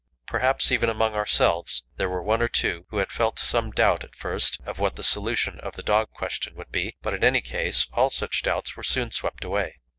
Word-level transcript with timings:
Perhaps, 0.25 0.71
even 0.71 0.89
among 0.89 1.13
ourselves, 1.13 1.83
there 1.97 2.09
were 2.09 2.23
one 2.23 2.41
or 2.41 2.47
two 2.47 2.87
who 2.89 2.97
had 2.97 3.11
felt 3.11 3.37
some 3.37 3.69
doubt 3.69 4.03
at 4.03 4.15
first 4.15 4.59
of 4.65 4.79
what 4.79 4.95
the 4.95 5.03
solution 5.03 5.59
of 5.59 5.75
the 5.75 5.83
dog 5.83 6.09
question 6.09 6.55
would 6.55 6.71
be, 6.71 6.95
but 7.03 7.13
in 7.13 7.23
any 7.23 7.39
case 7.39 7.87
all 7.93 8.09
such 8.09 8.41
doubts 8.41 8.75
were 8.75 8.81
soon 8.81 9.11
swept 9.11 9.43
away. 9.43 9.77